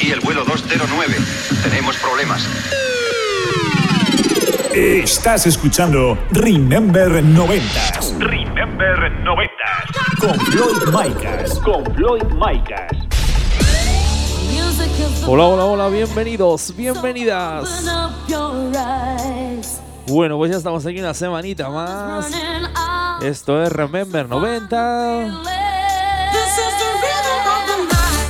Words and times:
Aquí 0.00 0.12
el 0.12 0.20
vuelo 0.20 0.44
209. 0.46 1.14
Tenemos 1.62 1.94
problemas. 1.98 2.48
Estás 4.74 5.46
escuchando 5.46 6.16
Remember 6.30 7.22
90 7.22 7.64
Remember 8.18 9.12
90. 9.22 9.52
con 10.18 10.40
Floyd 10.46 10.86
Micas. 10.86 11.58
Con 11.58 11.84
Floyd 11.94 12.22
Micas. 12.32 12.92
Hola, 15.26 15.44
hola, 15.44 15.64
hola, 15.66 15.88
bienvenidos, 15.90 16.74
bienvenidas. 16.74 17.84
Bueno, 20.06 20.38
pues 20.38 20.50
ya 20.50 20.56
estamos 20.56 20.86
aquí 20.86 20.98
una 20.98 21.12
semanita 21.12 21.68
más. 21.68 22.32
Esto 23.20 23.62
es 23.62 23.70
Remember 23.70 24.26
90. 24.26 25.59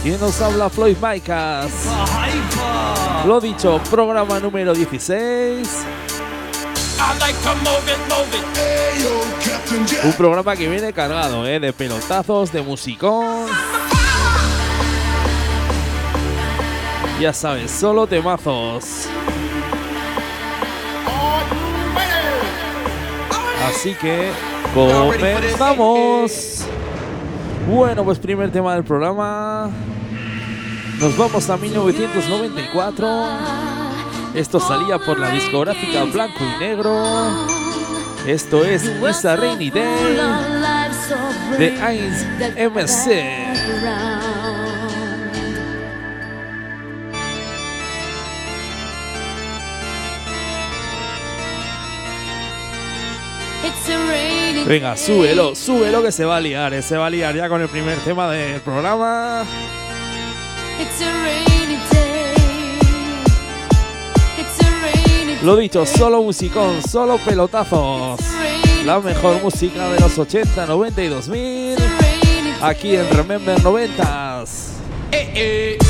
Y 0.05 0.11
nos 0.13 0.41
habla 0.41 0.71
Floyd 0.71 0.97
Micas. 0.97 1.71
Lo 3.27 3.39
dicho, 3.41 3.81
programa 3.91 4.41
número 4.41 4.73
16. 4.73 5.69
Un 10.03 10.13
programa 10.15 10.57
que 10.57 10.69
viene 10.69 10.93
cargado 10.95 11.47
¿eh? 11.47 11.61
de 11.61 11.73
pelotazos, 11.75 12.51
de 12.51 12.63
musicón. 12.63 13.47
Ya 17.21 17.35
sabes, 17.35 17.71
solo 17.71 18.07
temazos. 18.07 19.07
Así 23.69 23.95
que 23.95 24.31
comenzamos. 24.73 26.65
Bueno, 27.69 28.05
pues 28.05 28.19
primer 28.19 28.51
tema 28.51 28.75
del 28.75 28.85
programa. 28.85 29.71
Nos 30.99 31.17
vamos 31.17 31.49
a 31.49 31.57
1994. 31.57 33.29
Esto 34.35 34.61
salía 34.61 34.99
por 34.99 35.19
la 35.19 35.31
discográfica 35.31 36.05
Blanco 36.05 36.41
y 36.41 36.61
Negro. 36.61 37.05
Esto 38.27 38.65
es 38.65 38.85
It's 38.85 39.25
a 39.25 39.37
Rainy 39.37 39.71
Day 39.71 40.17
de 41.59 41.75
1MC. 42.71 44.10
Venga, 54.71 54.97
súbelo, 54.97 55.57
súbelo 55.57 56.01
que 56.01 56.13
se 56.13 56.25
va 56.25 56.37
a 56.37 56.41
liar, 56.41 56.73
eh, 56.75 56.81
se 56.81 56.97
va 56.97 57.07
a 57.07 57.11
liar 57.11 57.35
ya 57.35 57.49
con 57.49 57.61
el 57.61 57.69
primer 57.69 57.99
tema 58.05 58.31
del 58.31 58.61
programa. 58.61 59.45
Lo 65.43 65.57
dicho, 65.57 65.85
solo 65.85 66.23
musicón, 66.23 66.81
solo 66.89 67.19
pelotazos. 67.19 68.21
La 68.85 69.01
mejor 69.01 69.43
música 69.43 69.89
de 69.89 69.99
los 69.99 70.17
80, 70.17 70.65
90 70.67 71.03
y 71.03 71.09
2000. 71.09 71.77
Aquí 72.63 72.95
en 72.95 73.11
Remember 73.11 73.59
90s. 73.59 74.71
Billy 75.11 75.90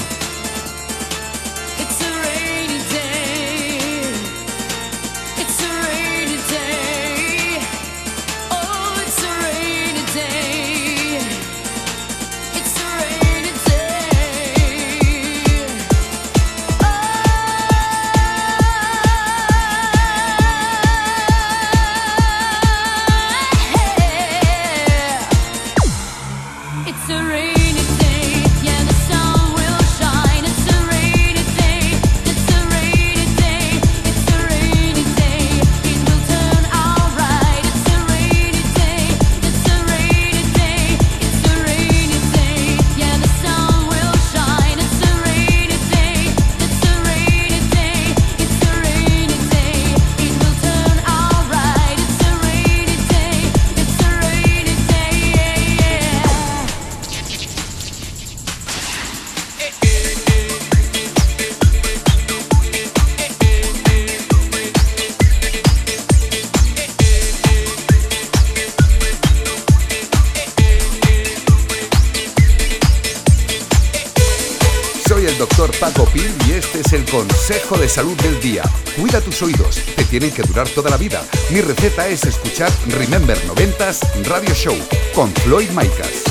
Salud 77.91 78.15
del 78.21 78.39
día. 78.39 78.63
Cuida 78.95 79.19
tus 79.19 79.41
oídos, 79.41 79.75
te 79.97 80.05
tienen 80.05 80.31
que 80.31 80.43
durar 80.43 80.67
toda 80.69 80.89
la 80.89 80.95
vida. 80.95 81.21
Mi 81.49 81.59
receta 81.59 82.07
es 82.07 82.23
escuchar 82.23 82.71
Remember 82.87 83.37
90s 83.49 83.99
Radio 84.29 84.55
Show 84.55 84.77
con 85.13 85.29
Floyd 85.33 85.69
Micas. 85.71 86.23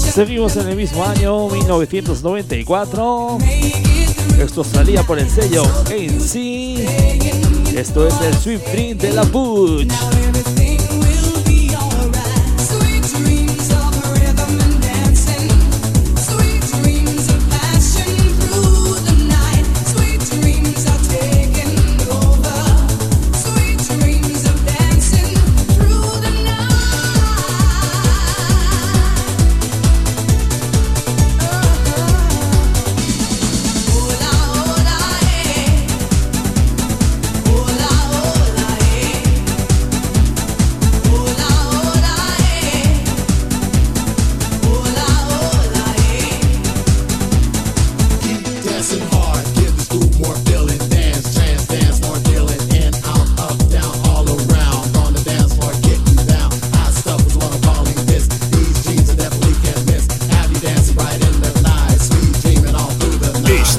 Seguimos 0.00 0.56
en 0.56 0.68
el 0.68 0.76
mismo 0.76 1.04
año, 1.04 1.48
1994. 1.48 3.38
Esto 4.38 4.64
salía 4.64 5.02
por 5.04 5.18
el 5.18 5.30
sello 5.30 5.62
ANC. 5.86 6.36
Esto 7.76 8.06
es 8.06 8.20
el 8.20 8.34
Sweep 8.34 8.66
Dream 8.72 8.98
de 8.98 9.12
la 9.12 9.22
Butch. 9.22 9.92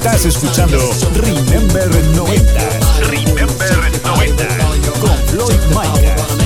Estás 0.04 0.24
escuchando 0.24 0.80
Remember 1.14 1.88
90. 2.16 2.80
Remember 3.08 4.02
90. 4.04 4.48
Con 5.00 5.16
Floyd 5.28 5.60
Micas. 5.68 6.41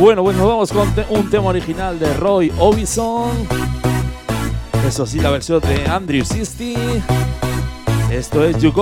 Bueno, 0.00 0.24
pues 0.24 0.34
nos 0.34 0.48
vamos 0.48 0.72
con 0.72 0.88
un 1.10 1.28
tema 1.28 1.50
original 1.50 1.98
de 1.98 2.14
Roy 2.14 2.50
Orbison. 2.58 3.32
Eso 4.88 5.04
sí, 5.04 5.20
la 5.20 5.28
versión 5.28 5.60
de 5.60 5.84
Andrew 5.86 6.24
Sisti. 6.24 6.74
Esto 8.10 8.42
es 8.42 8.56
You 8.62 8.72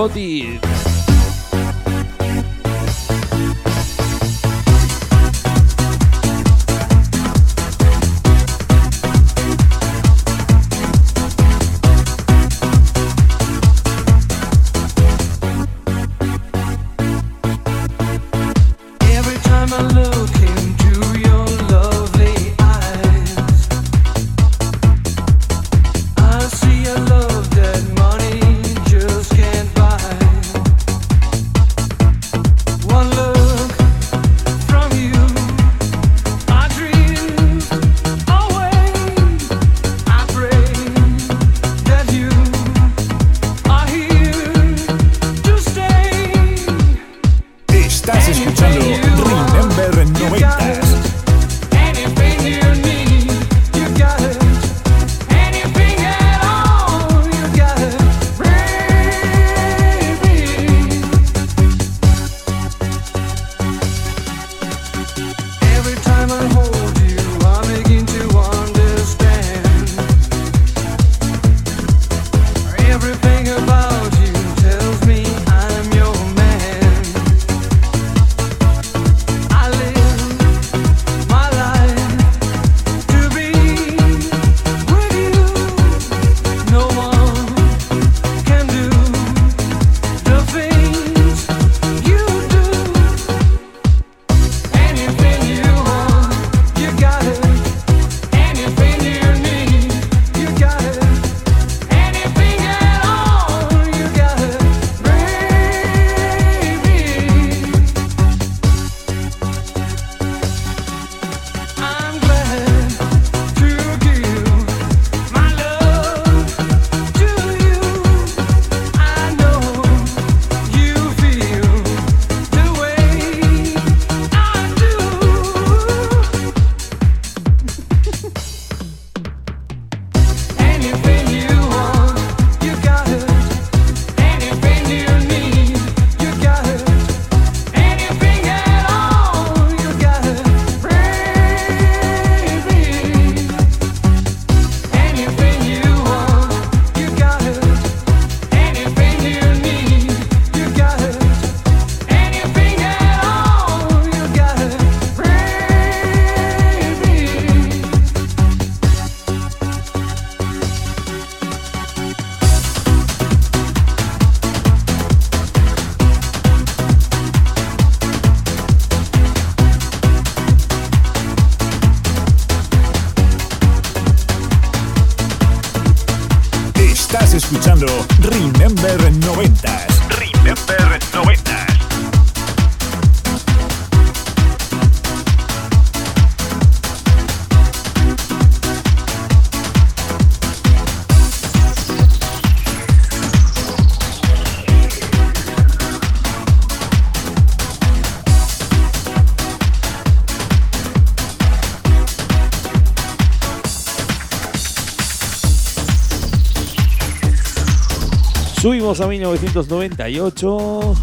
Subimos 208.61 208.99
a 208.99 209.07
1998. 209.07 210.95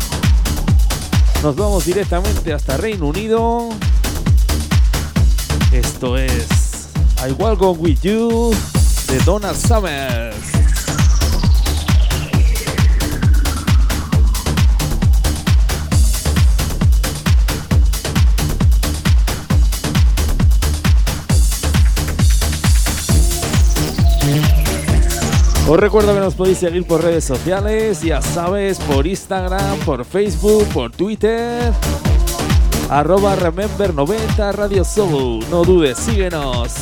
Nos 1.42 1.56
vamos 1.56 1.86
directamente 1.86 2.52
hasta 2.52 2.76
Reino 2.76 3.06
Unido. 3.06 3.70
Esto 5.72 6.18
es 6.18 6.90
I 7.26 7.32
Walk 7.32 7.62
On 7.62 7.76
With 7.78 8.00
You 8.02 8.54
de 9.08 9.18
Donna 9.20 9.54
Summers. 9.54 10.55
Os 25.68 25.80
recuerdo 25.80 26.14
que 26.14 26.20
nos 26.20 26.34
podéis 26.34 26.58
seguir 26.58 26.86
por 26.86 27.02
redes 27.02 27.24
sociales, 27.24 28.00
ya 28.00 28.22
sabes, 28.22 28.78
por 28.78 29.04
Instagram, 29.04 29.78
por 29.84 30.04
Facebook, 30.04 30.64
por 30.72 30.92
Twitter. 30.92 31.72
Arroba 32.88 33.34
Remember 33.34 33.92
90 33.92 34.52
Radio 34.52 34.84
Soul. 34.84 35.44
No 35.50 35.64
dudes, 35.64 35.98
síguenos. 35.98 36.72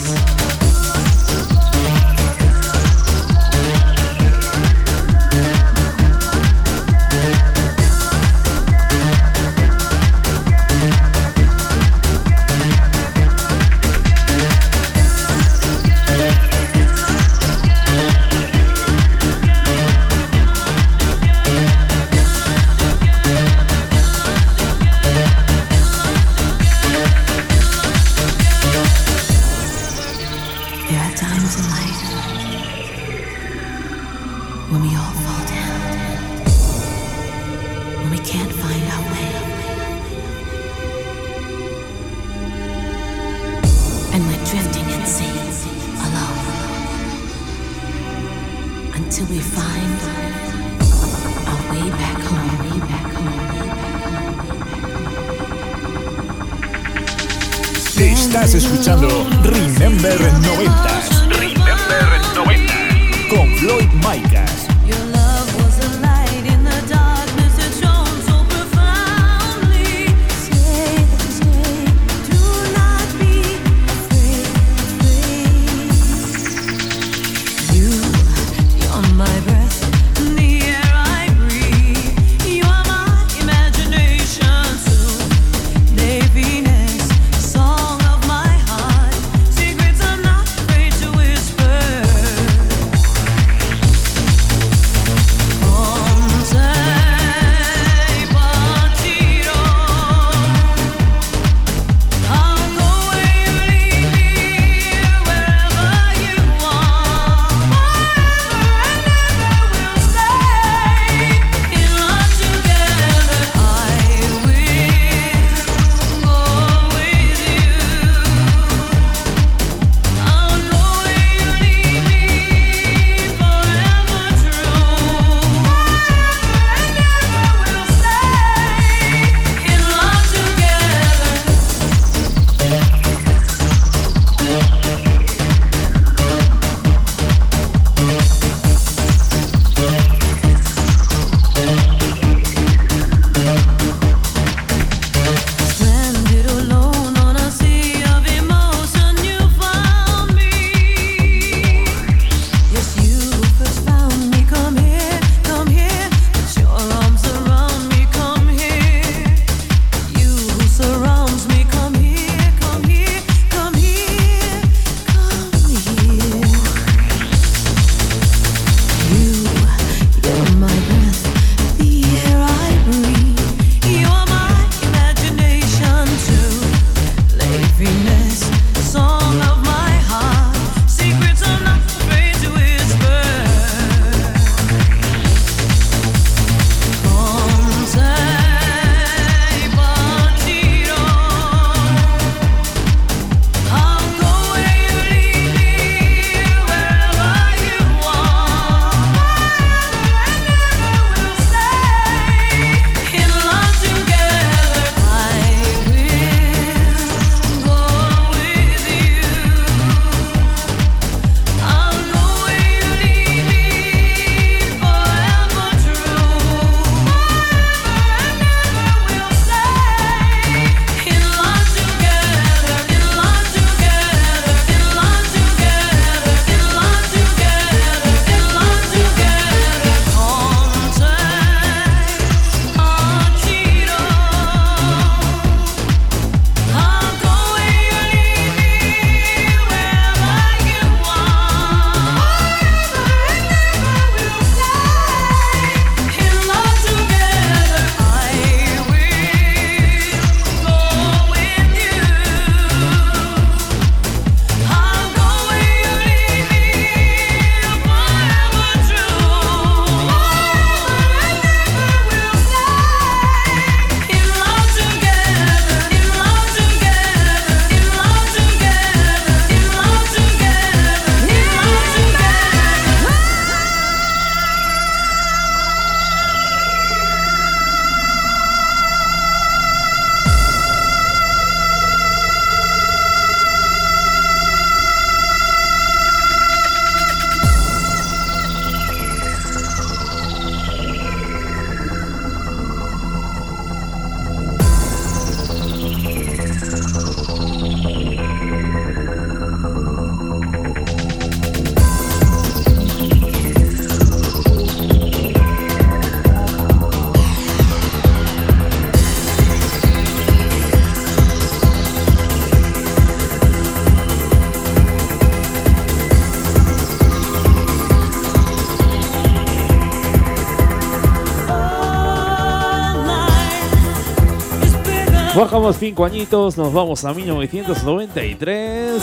Bajamos 325.65 325.81
cinco 325.81 326.05
añitos, 326.05 326.59
nos 326.59 326.75
vamos 326.75 327.07
a 327.07 327.15
1993. 327.15 329.03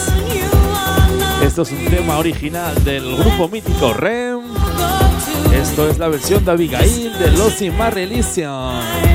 Esto 1.44 1.64
es 1.64 1.72
un 1.72 1.86
tema 1.86 2.20
original 2.20 2.84
del 2.84 3.16
grupo 3.18 3.48
mítico 3.48 3.94
REM. 3.94 4.42
Esto 5.56 5.90
es 5.90 5.98
la 5.98 6.08
versión 6.08 6.46
de 6.46 6.52
Abigail 6.52 7.18
de 7.18 7.32
Los 7.32 7.60
Religion. 7.96 9.11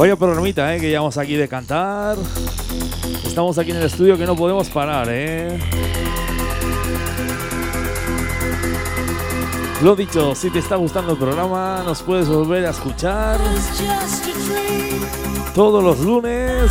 Vaya 0.00 0.16
programita, 0.16 0.74
eh, 0.74 0.80
que 0.80 0.88
llevamos 0.88 1.18
aquí 1.18 1.34
de 1.34 1.46
cantar. 1.46 2.16
Estamos 3.22 3.58
aquí 3.58 3.72
en 3.72 3.76
el 3.76 3.82
estudio 3.82 4.16
que 4.16 4.24
no 4.24 4.34
podemos 4.34 4.70
parar, 4.70 5.06
eh. 5.10 5.58
Lo 9.82 9.94
dicho, 9.94 10.34
si 10.34 10.48
te 10.48 10.60
está 10.60 10.76
gustando 10.76 11.12
el 11.12 11.18
programa, 11.18 11.82
nos 11.84 12.00
puedes 12.00 12.30
volver 12.30 12.64
a 12.64 12.70
escuchar 12.70 13.38
todos 15.54 15.84
los 15.84 16.00
lunes. 16.00 16.70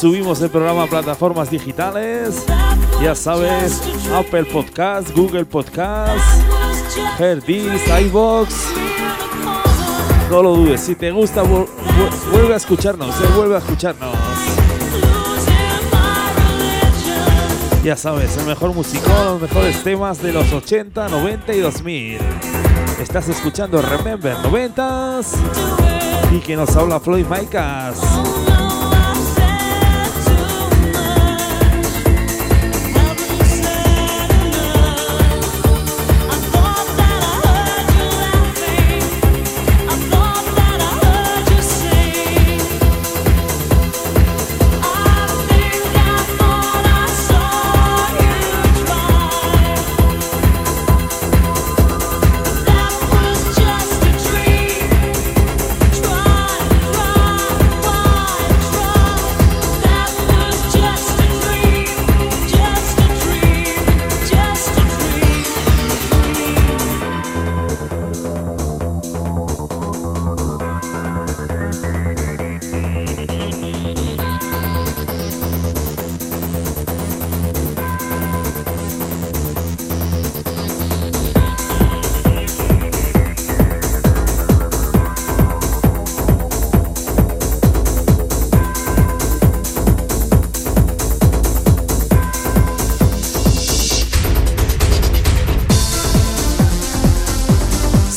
Subimos 0.00 0.42
el 0.42 0.50
programa 0.50 0.82
a 0.82 0.86
plataformas 0.88 1.48
digitales. 1.48 2.44
Ya 3.00 3.14
sabes, 3.14 3.80
Apple 4.12 4.46
Podcast, 4.46 5.14
Google 5.14 5.44
Podcast, 5.44 6.42
Heardis, 7.20 7.86
iBox. 8.06 8.66
No 10.28 10.42
lo 10.42 10.56
dudes, 10.56 10.80
si 10.80 10.96
te 10.96 11.12
gusta, 11.12 11.44
vuelve 12.32 12.54
a 12.54 12.56
escucharnos, 12.56 13.14
eh, 13.20 13.28
vuelve 13.36 13.56
a 13.56 13.58
escucharnos. 13.58 14.16
Ya 17.84 17.96
sabes, 17.96 18.36
el 18.36 18.46
mejor 18.46 18.72
musicón, 18.74 19.24
los 19.24 19.40
mejores 19.40 19.82
temas 19.82 20.22
de 20.22 20.32
los 20.32 20.52
80, 20.52 21.08
90 21.08 21.52
y 21.52 21.58
2000. 21.60 22.18
Estás 23.00 23.28
escuchando 23.28 23.82
Remember 23.82 24.36
90s 24.36 25.34
y 26.30 26.38
que 26.38 26.54
nos 26.54 26.76
habla 26.76 27.00
Floyd 27.00 27.26
Micas. 27.26 28.00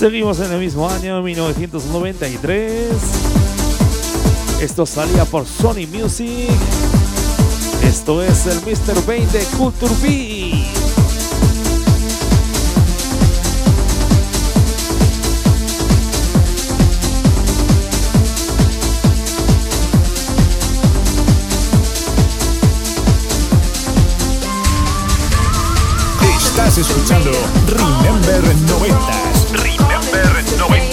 Seguimos 0.06 0.40
en 0.40 0.52
el 0.54 0.60
mismo 0.60 0.88
año, 0.88 1.20
1993. 1.24 2.92
Esto 4.62 4.86
salía 4.86 5.26
por 5.26 5.48
Sony 5.48 5.88
Music. 5.92 6.52
Esto 7.84 8.22
es 8.22 8.46
el 8.46 8.58
Mr. 8.58 9.04
Bane 9.08 9.26
de 9.26 9.44
Culture 9.58 9.96
B. 10.04 10.64
Estás 26.38 26.78
escuchando 26.78 27.32
Remember 27.66 28.44
90s. 28.44 29.52
Remember 29.52 29.95
90s. 30.46 30.85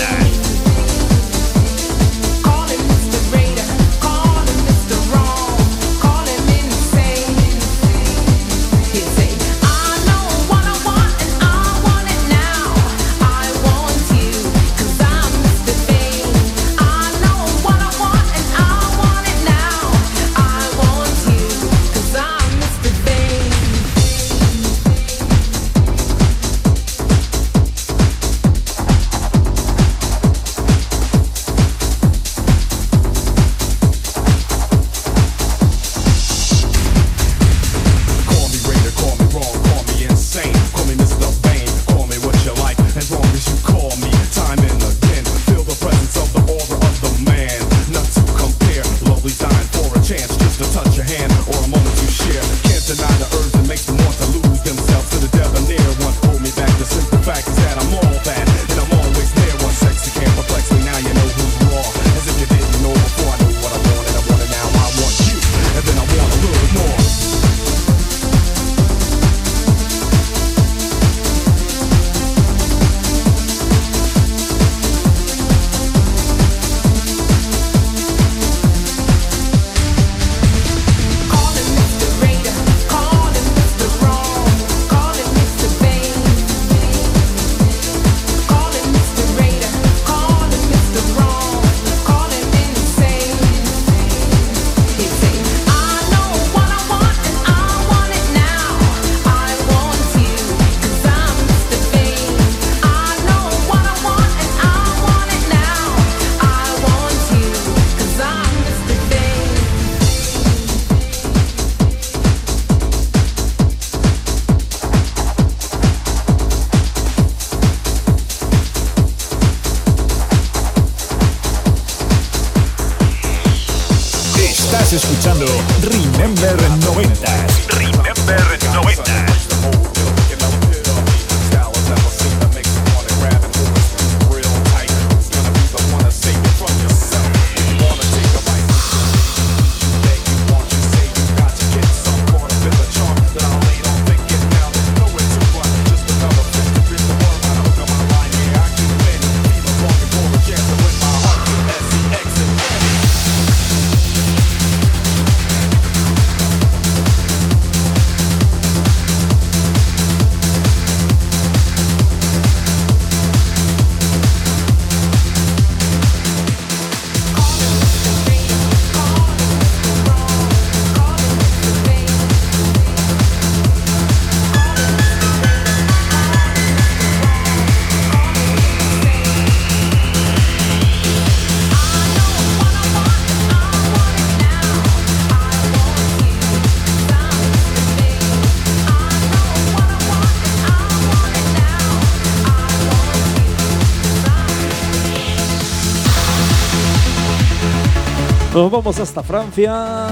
Nos 198.62 198.70
vamos 198.70 198.96
hasta 199.01 199.25
Francia. 199.25 200.07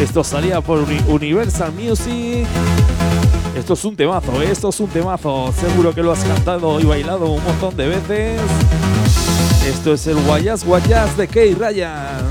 Esto 0.00 0.24
salía 0.24 0.62
por 0.62 0.78
Uni- 0.78 1.02
Universal 1.08 1.70
Music. 1.74 2.46
Esto 3.54 3.74
es 3.74 3.84
un 3.84 3.94
temazo, 3.94 4.40
¿eh? 4.40 4.50
esto 4.50 4.70
es 4.70 4.80
un 4.80 4.88
temazo. 4.88 5.52
Seguro 5.60 5.92
que 5.94 6.02
lo 6.02 6.12
has 6.12 6.24
cantado 6.24 6.80
y 6.80 6.84
bailado 6.84 7.26
un 7.26 7.44
montón 7.44 7.76
de 7.76 7.86
veces. 7.88 8.40
Esto 9.66 9.92
es 9.92 10.06
el 10.06 10.16
Guayas 10.24 10.64
Guayas 10.64 11.18
de 11.18 11.28
Kay 11.28 11.52
Ryan. 11.52 12.27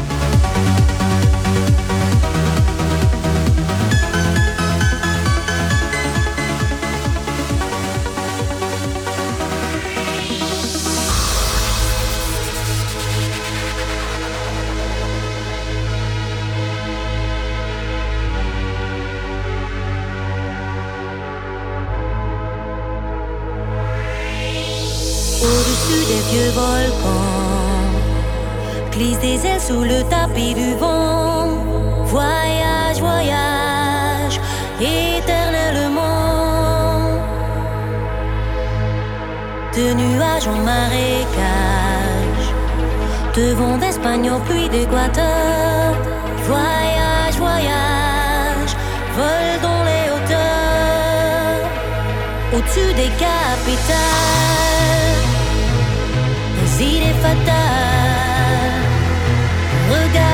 Ailes 29.46 29.62
sous 29.62 29.84
le 29.84 30.04
tapis 30.10 30.54
du 30.54 30.74
vent. 30.76 31.48
Voyage, 32.06 33.00
voyage, 33.00 34.40
éternellement. 34.80 36.08
De 39.76 39.94
nuages 39.94 40.48
en 40.48 40.60
marécage, 40.74 42.48
de 43.36 43.54
vent 43.54 43.78
d'Espagne 43.78 44.32
au 44.32 44.40
pluie 44.40 44.70
d'Équateur. 44.70 45.94
Voyage, 46.46 47.36
voyage, 47.38 48.74
vol 49.18 49.48
dans 49.62 49.84
les 49.90 50.06
hauteurs 50.14 51.62
au-dessus 52.56 52.94
des 53.02 53.12
capitales, 53.26 54.48
des 56.60 56.84
idées 56.84 57.20
fatales 57.22 58.37
regard 59.90 60.27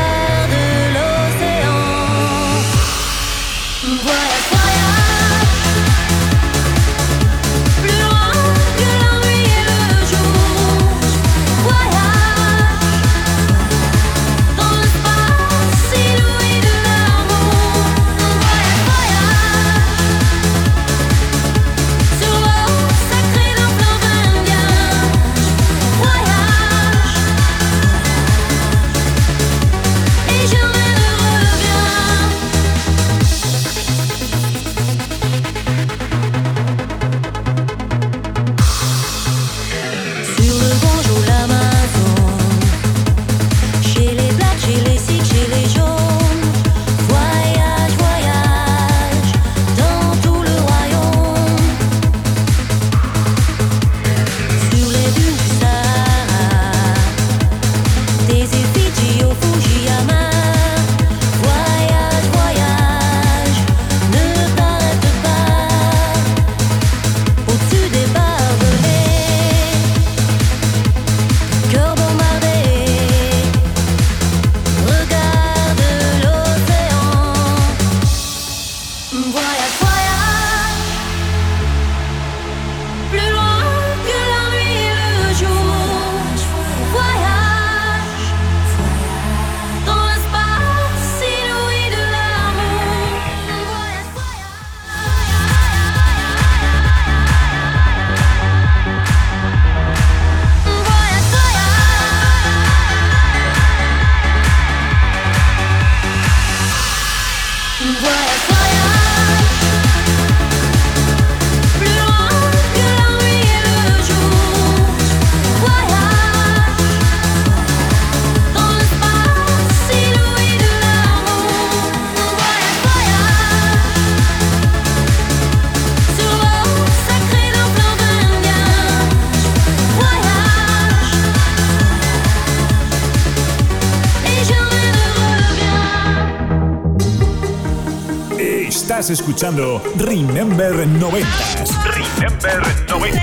Estás 139.04 139.20
escuchando 139.20 139.84
Remember 139.98 140.72
90s 140.88 141.84
Remember 141.84 142.62
90. 142.88 143.22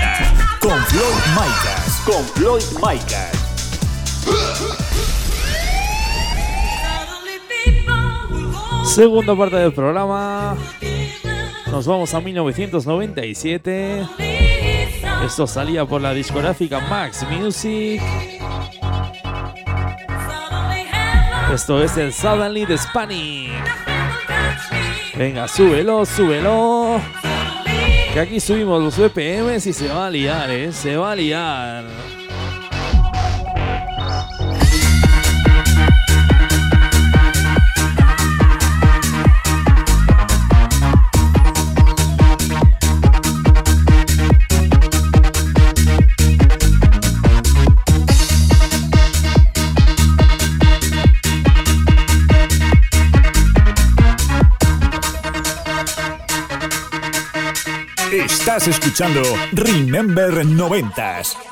con 0.59 0.77
Floyd 0.77 1.23
Micas. 1.33 2.01
Con 2.05 2.23
Floyd 2.35 2.61
Micas. 2.75 3.31
Segunda 8.85 9.35
parte 9.35 9.55
del 9.55 9.73
programa. 9.73 10.55
Nos 11.71 11.87
vamos 11.87 12.13
a 12.13 12.21
1997. 12.21 14.07
Esto 15.25 15.47
salía 15.47 15.83
por 15.85 15.99
la 15.99 16.13
discográfica 16.13 16.79
Max 16.79 17.25
Music. 17.27 17.99
Esto 21.51 21.81
es 21.81 21.97
el 21.97 22.13
Suddenly 22.13 22.67
de 22.67 22.77
Spanish. 22.77 23.70
Venga, 25.21 25.47
súbelo, 25.47 26.03
súbelo. 26.03 26.99
Que 28.11 28.19
aquí 28.21 28.39
subimos 28.39 28.81
los 28.81 28.97
BPMs 28.97 29.67
y 29.67 29.71
se 29.71 29.87
va 29.87 30.07
a 30.07 30.09
liar, 30.09 30.49
¿eh? 30.49 30.71
Se 30.71 30.97
va 30.97 31.11
a 31.11 31.15
liar. 31.15 31.85
Estás 58.41 58.67
escuchando 58.67 59.21
Remember 59.51 60.43
90s. 60.43 61.50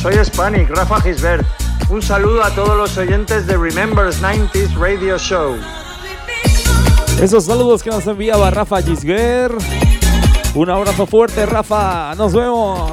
Soy 0.00 0.18
Hispanic, 0.18 0.70
Rafa 0.70 1.00
Gisbert. 1.02 1.46
Un 1.90 2.00
saludo 2.00 2.42
a 2.42 2.50
todos 2.54 2.76
los 2.76 2.96
oyentes 2.96 3.46
de 3.46 3.56
Remembers 3.56 4.22
90s 4.22 4.74
Radio 4.78 5.18
Show. 5.18 5.56
Esos 7.20 7.44
saludos 7.44 7.82
que 7.82 7.90
nos 7.90 8.06
enviaba 8.06 8.50
Rafa 8.50 8.80
Gisguer. 8.80 9.52
Un 10.54 10.70
abrazo 10.70 11.06
fuerte, 11.06 11.44
Rafa. 11.44 12.14
Nos 12.14 12.32
vemos. 12.32 12.92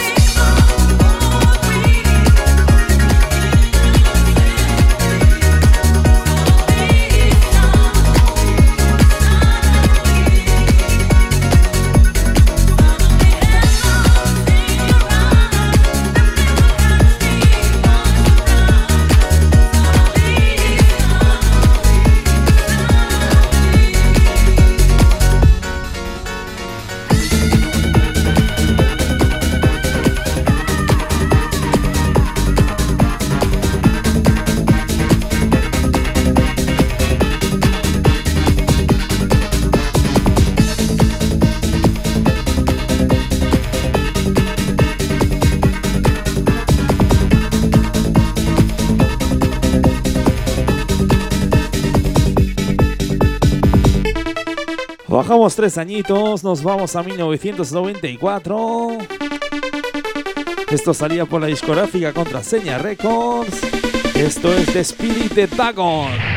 Bajamos 55.31 55.55
tres 55.55 55.77
añitos, 55.77 56.43
nos 56.43 56.61
vamos 56.61 56.93
a 56.97 57.03
1994. 57.03 58.97
Esto 60.69 60.93
salía 60.93 61.25
por 61.25 61.39
la 61.39 61.47
discográfica 61.47 62.11
Contraseña 62.11 62.77
Records. 62.77 63.61
Esto 64.13 64.53
es 64.53 64.65
The 64.73 64.81
Spirit 64.81 65.31
de 65.31 65.47
Dagon. 65.47 66.30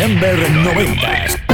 Remember 0.00 0.32
90s. 0.64 1.49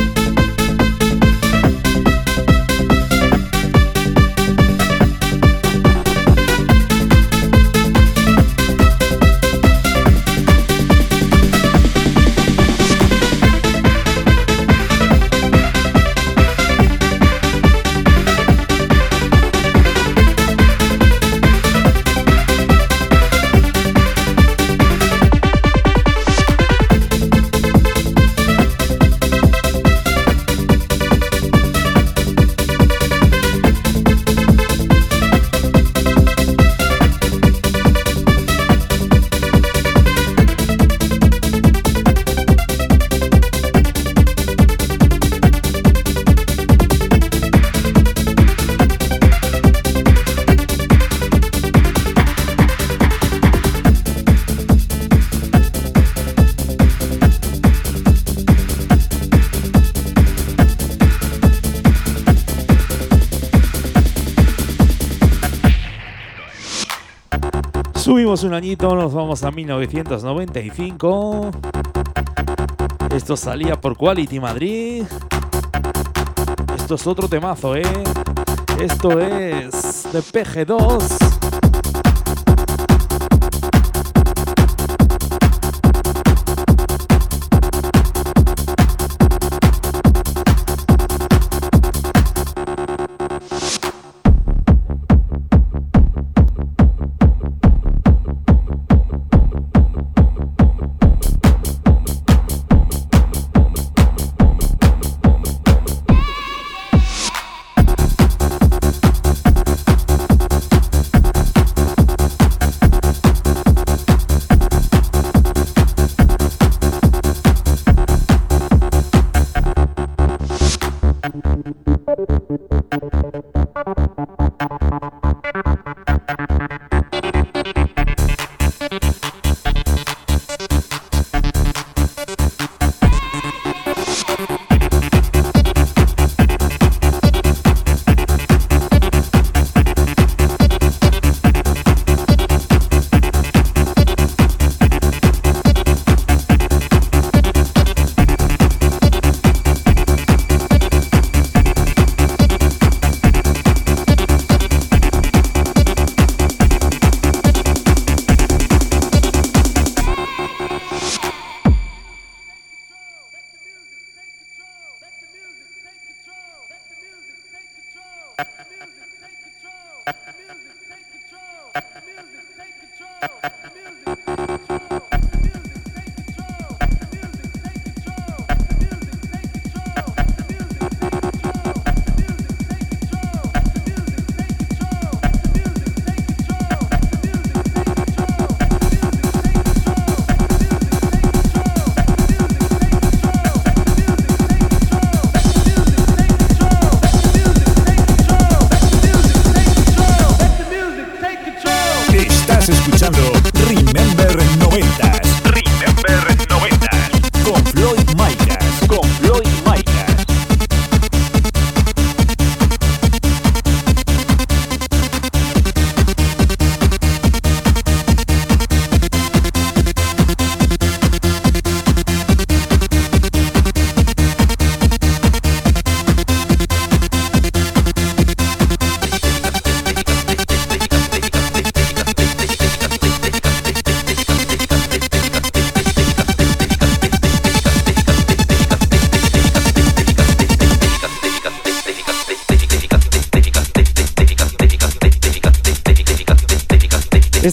Un 68.43 68.53
añito, 68.53 68.95
nos 68.95 69.15
vamos 69.15 69.43
a 69.45 69.51
1995. 69.51 71.51
Esto 73.15 73.35
salía 73.35 73.81
por 73.81 73.97
Quality 73.97 74.41
Madrid. 74.41 75.05
Esto 76.77 76.97
es 76.97 77.07
otro 77.07 77.29
temazo, 77.29 77.77
¿eh? 77.77 77.83
Esto 78.79 79.19
es 79.21 80.07
de 80.13 80.21
PG2. 80.21 81.26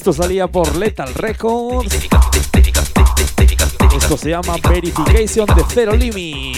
Esto 0.03 0.11
salía 0.11 0.47
por 0.47 0.75
Lethal 0.75 1.13
Records. 1.13 2.09
Esto 3.95 4.17
se 4.17 4.31
llama 4.31 4.57
Verification 4.69 5.45
de 5.55 5.63
Zero 5.69 5.95
Limit. 5.95 6.57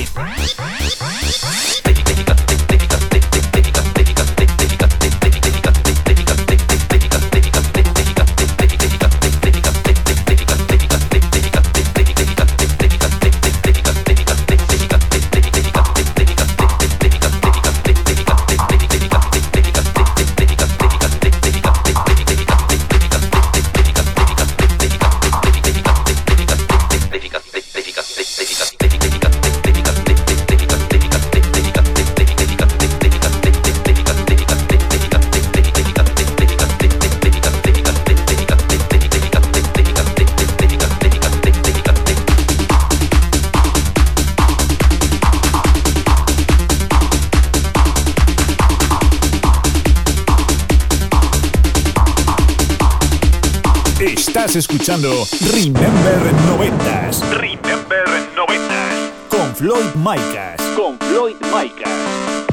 Estás 54.56 54.72
escuchando 54.72 55.10
Remember 55.52 56.32
90s. 56.48 57.30
Remember 57.32 58.06
90s. 58.38 59.12
Con 59.28 59.54
Floyd 59.54 59.94
Micas. 59.96 60.62
Con 60.78 60.98
Floyd 60.98 61.36
Micas. 61.42 62.45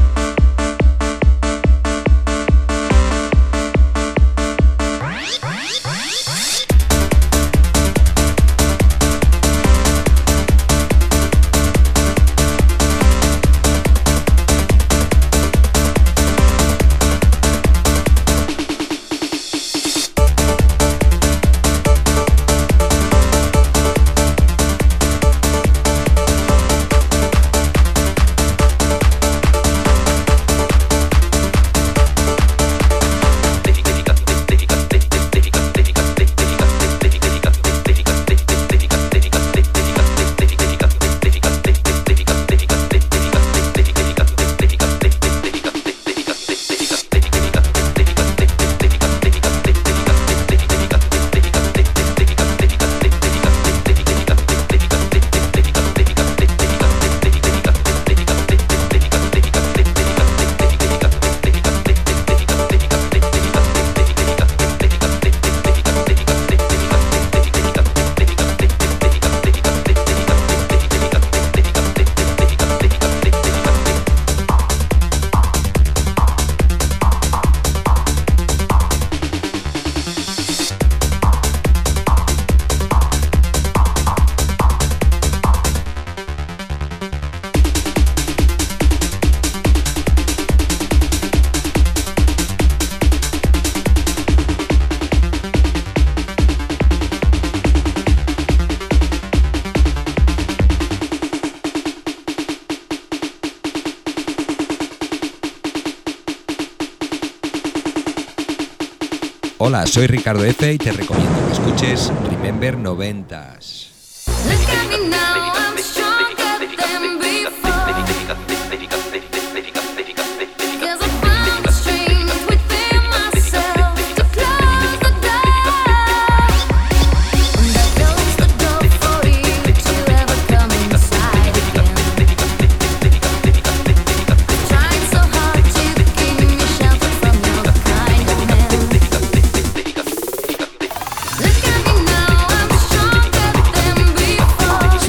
Hola, 109.72 109.86
soy 109.86 110.06
Ricardo 110.06 110.44
Efe 110.44 110.74
y 110.74 110.76
te 110.76 110.92
recomiendo 110.92 111.46
que 111.46 111.52
escuches 111.54 112.12
Remember 112.30 112.76
90s. 112.76 113.81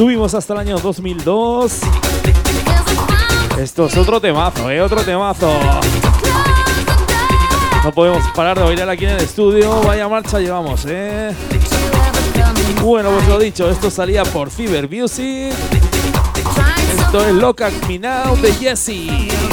Subimos 0.03 0.33
hasta 0.33 0.51
el 0.51 0.59
año 0.59 0.77
2002. 0.79 1.79
Esto 3.57 3.85
es 3.85 3.95
otro 3.95 4.19
temazo, 4.19 4.69
¿eh? 4.69 4.81
Otro 4.81 5.01
temazo. 5.01 5.49
No 7.85 7.91
podemos 7.93 8.21
parar 8.35 8.57
de 8.57 8.65
bailar 8.65 8.89
aquí 8.89 9.05
en 9.05 9.11
el 9.11 9.21
estudio. 9.21 9.79
Vaya 9.83 10.09
marcha 10.09 10.41
llevamos, 10.41 10.85
¿eh? 10.89 11.33
Bueno, 12.81 13.11
pues 13.11 13.29
lo 13.29 13.39
dicho, 13.39 13.69
esto 13.69 13.89
salía 13.89 14.23
por 14.25 14.49
Fever 14.49 14.89
Music. 14.89 15.53
Esto 16.99 17.25
es 17.25 17.33
Loca 17.35 17.71
Me 17.87 17.97
de 17.97 18.53
Jesse. 18.59 19.52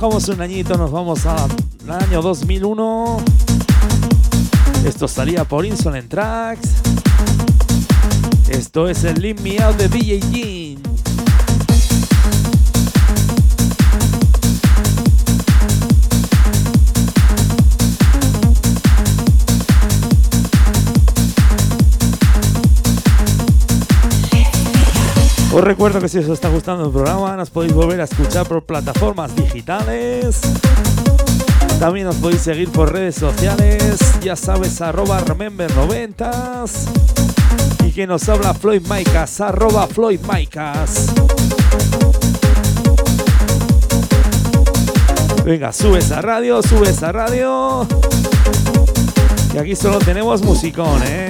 bajamos 0.00 0.28
un 0.28 0.40
añito, 0.40 0.78
nos 0.78 0.90
vamos 0.90 1.26
al 1.26 1.50
año 1.90 2.22
2001. 2.22 3.18
Esto 4.86 5.06
salía 5.06 5.44
por 5.44 5.66
Insolent 5.66 6.08
Tracks. 6.08 6.70
Esto 8.48 8.88
es 8.88 9.04
el 9.04 9.20
Leave 9.20 9.42
Me 9.42 9.62
Out 9.62 9.76
de 9.76 9.88
DJ 9.90 10.59
Os 25.60 25.66
recuerdo 25.66 26.00
que 26.00 26.08
si 26.08 26.16
os 26.16 26.26
está 26.26 26.48
gustando 26.48 26.86
el 26.86 26.90
programa 26.90 27.36
nos 27.36 27.50
podéis 27.50 27.74
volver 27.74 28.00
a 28.00 28.04
escuchar 28.04 28.46
por 28.46 28.62
plataformas 28.62 29.36
digitales. 29.36 30.40
También 31.78 32.06
nos 32.06 32.16
podéis 32.16 32.40
seguir 32.40 32.72
por 32.72 32.90
redes 32.90 33.16
sociales, 33.16 34.00
ya 34.22 34.36
sabes, 34.36 34.80
arroba 34.80 35.22
remember90s. 35.22 36.88
Y 37.84 37.92
que 37.92 38.06
nos 38.06 38.26
habla 38.30 38.54
Floyd 38.54 38.86
Maicas, 38.86 39.38
arroba 39.42 39.86
Floyd 39.86 40.20
Maicas. 40.20 41.08
Venga, 45.44 45.74
sube 45.74 45.98
esa 45.98 46.22
radio, 46.22 46.62
sube 46.62 46.88
esa 46.88 47.12
radio. 47.12 47.86
Y 49.52 49.58
aquí 49.58 49.76
solo 49.76 49.98
tenemos 49.98 50.40
musicón, 50.40 51.02
¿eh? 51.04 51.29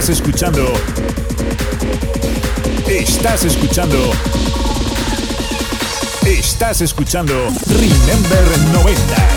Estás 0.00 0.16
escuchando. 0.16 0.72
Estás 2.88 3.44
escuchando. 3.44 3.98
Estás 6.24 6.80
escuchando 6.80 7.34
Remember 7.66 8.46
90s. 8.72 9.29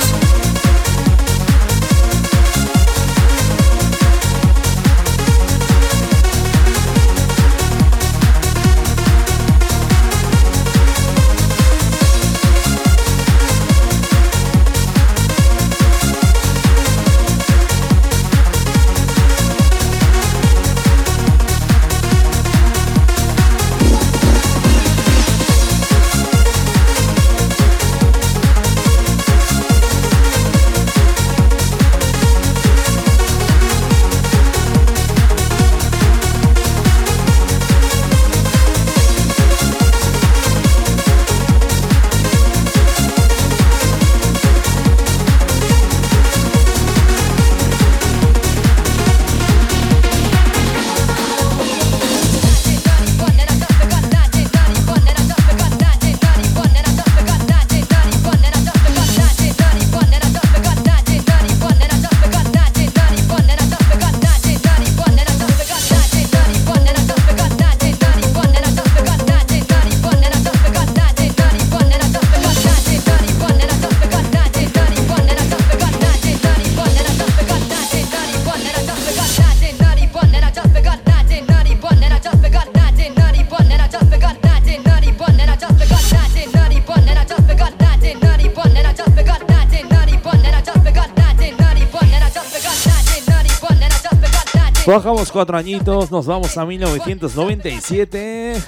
Bajamos 94.86 95.32
cuatro 95.32 95.58
añitos, 95.58 96.12
nos 96.12 96.26
vamos 96.26 96.58
a 96.58 96.66
1997. 96.66 98.62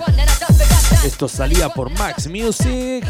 Esto 1.04 1.28
salía 1.28 1.68
por 1.70 1.90
Max 1.90 2.28
Music. 2.28 3.06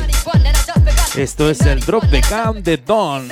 Esto 1.15 1.49
es 1.49 1.61
el 1.61 1.81
Drop 1.81 2.09
the 2.09 2.21
Cam 2.21 2.63
de 2.63 2.77
Dons. 2.77 3.31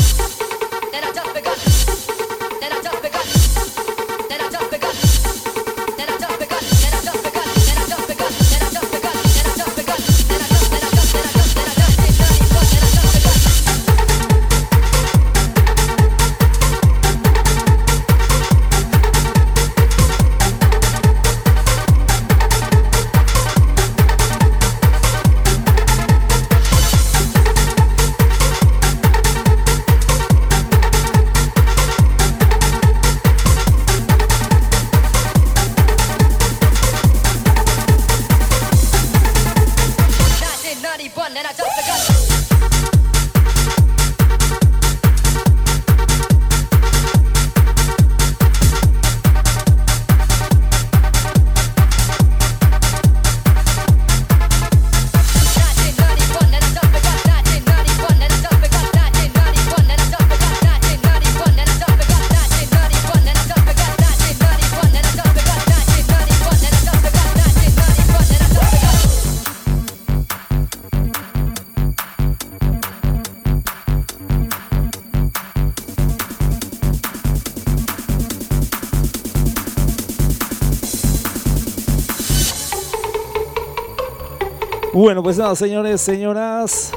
Bueno, 84.93 85.23
pues 85.23 85.37
nada, 85.37 85.55
señores, 85.55 86.01
señoras. 86.01 86.91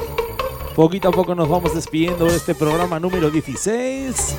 Poquito 0.75 1.07
a 1.07 1.11
poco 1.11 1.33
nos 1.33 1.47
vamos 1.47 1.73
despidiendo 1.73 2.25
de 2.25 2.35
este 2.35 2.53
programa 2.53 2.99
número 2.99 3.29
16. 3.29 4.35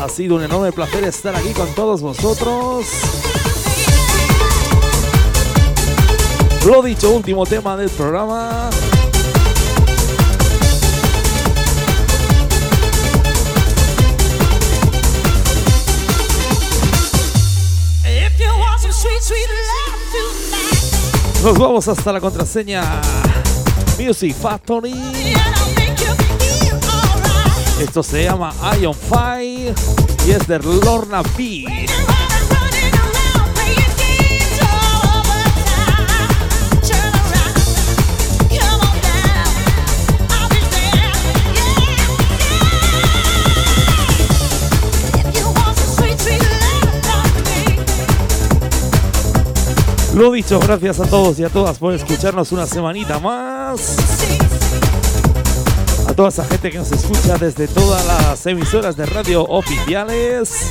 Ha 0.00 0.08
sido 0.08 0.36
un 0.36 0.44
enorme 0.44 0.72
placer 0.72 1.04
estar 1.04 1.36
aquí 1.36 1.50
con 1.50 1.68
todos 1.74 2.00
vosotros. 2.00 2.86
Lo 6.66 6.80
dicho, 6.82 7.10
último 7.10 7.44
tema 7.44 7.76
del 7.76 7.90
programa. 7.90 8.70
Nos 21.42 21.58
vamos 21.58 21.88
hasta 21.88 22.12
la 22.12 22.20
contraseña 22.20 23.00
Music 23.98 24.36
Factory. 24.36 24.94
Esto 27.80 28.02
se 28.02 28.24
llama 28.24 28.52
Ion 28.78 28.94
Fire 28.94 29.74
y 30.26 30.30
es 30.30 30.46
de 30.46 30.58
Lorna 30.58 31.22
B. 31.38 31.79
Lo 50.14 50.32
dicho, 50.32 50.58
gracias 50.58 50.98
a 51.00 51.06
todos 51.06 51.38
y 51.38 51.44
a 51.44 51.48
todas 51.48 51.78
por 51.78 51.94
escucharnos 51.94 52.50
una 52.52 52.66
semanita 52.66 53.18
más. 53.20 53.96
A 56.08 56.12
toda 56.14 56.28
esa 56.30 56.44
gente 56.44 56.70
que 56.70 56.78
nos 56.78 56.90
escucha 56.90 57.38
desde 57.38 57.68
todas 57.68 58.04
las 58.06 58.44
emisoras 58.46 58.96
de 58.96 59.06
radio 59.06 59.44
oficiales. 59.44 60.68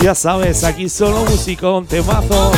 Ya 0.00 0.14
sabes, 0.14 0.62
aquí 0.62 0.88
solo 0.88 1.24
música 1.24 1.62
con 1.62 1.86
temazos. 1.86 2.56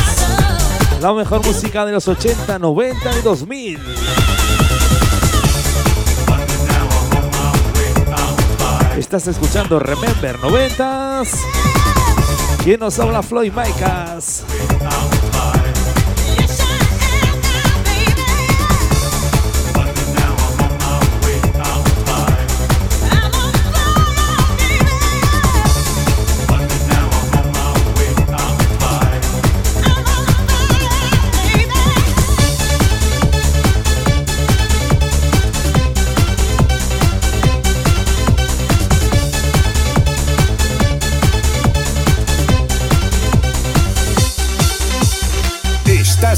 La 1.01 1.13
mejor 1.13 1.43
música 1.43 1.85
de 1.85 1.93
los 1.93 2.07
80, 2.07 2.59
90 2.59 3.17
y 3.17 3.21
2000. 3.21 3.79
Estás 8.97 9.27
escuchando 9.27 9.79
Remember 9.79 10.37
90s. 10.37 11.58
¿Quién 12.63 12.79
nos 12.79 12.99
habla? 12.99 13.23
Floyd 13.23 13.53
Micas. 13.53 14.43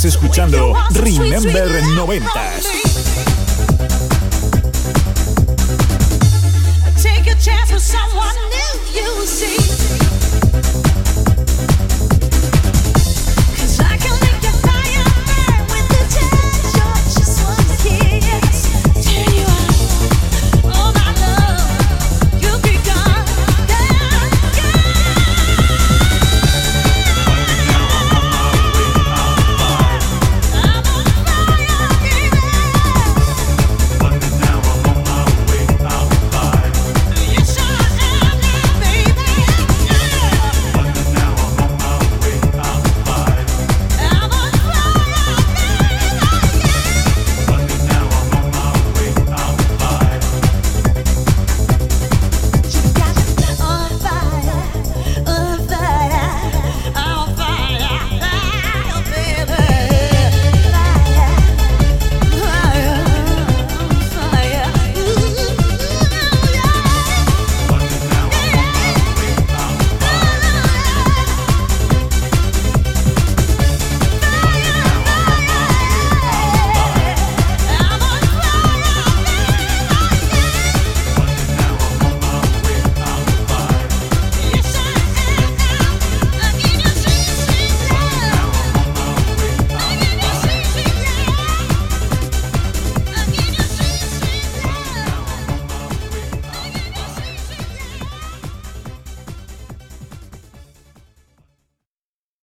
Estás 0.02 0.16
escuchando 0.16 0.74
Remember 0.96 1.68
90s. 1.96 2.91